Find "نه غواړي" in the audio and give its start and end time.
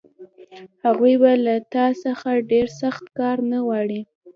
3.51-4.01